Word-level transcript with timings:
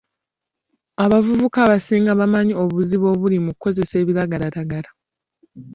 Abavubuka 1.03 1.57
abasinga 1.65 2.11
bamanyi 2.19 2.53
obuzibu 2.63 3.05
obuli 3.13 3.37
mu 3.45 3.51
kukozesa 3.55 3.93
ebiragalalagala. 4.01 4.89